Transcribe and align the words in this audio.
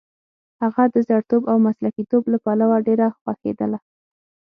هغه 0.61 0.83
د 0.93 0.95
زړورتوب 1.05 1.43
او 1.51 1.57
مسلکیتوب 1.67 2.23
له 2.33 2.37
پلوه 2.43 2.77
ډېره 2.87 3.07
خوښېدله. 3.19 3.79